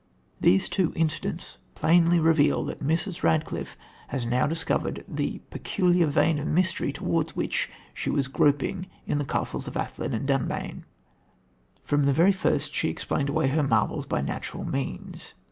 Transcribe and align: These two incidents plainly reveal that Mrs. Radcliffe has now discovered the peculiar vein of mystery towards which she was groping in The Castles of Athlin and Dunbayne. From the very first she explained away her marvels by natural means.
These 0.39 0.67
two 0.67 0.93
incidents 0.95 1.59
plainly 1.75 2.19
reveal 2.19 2.63
that 2.63 2.79
Mrs. 2.83 3.21
Radcliffe 3.21 3.77
has 4.07 4.25
now 4.25 4.47
discovered 4.47 5.05
the 5.07 5.41
peculiar 5.51 6.07
vein 6.07 6.39
of 6.39 6.47
mystery 6.47 6.91
towards 6.91 7.35
which 7.35 7.69
she 7.93 8.09
was 8.09 8.27
groping 8.27 8.87
in 9.05 9.19
The 9.19 9.25
Castles 9.25 9.67
of 9.67 9.75
Athlin 9.75 10.15
and 10.15 10.27
Dunbayne. 10.27 10.85
From 11.83 12.05
the 12.05 12.13
very 12.13 12.31
first 12.31 12.73
she 12.73 12.89
explained 12.89 13.29
away 13.29 13.49
her 13.49 13.61
marvels 13.61 14.07
by 14.07 14.21
natural 14.21 14.65
means. 14.65 15.35